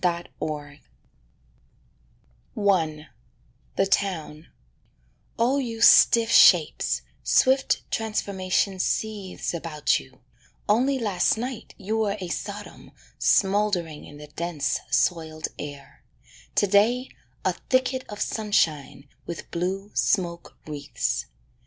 [0.03, 0.83] TRANSFORMATIONS
[2.57, 3.07] I
[3.75, 4.47] =The Town=
[5.37, 10.21] Oh you stiff shapes, swift transformation seethes About you:
[10.67, 16.03] only last night you were A Sodom smouldering in the dense, soiled air;
[16.55, 17.09] To day
[17.45, 21.27] a thicket of sunshine with blue smoke wreaths.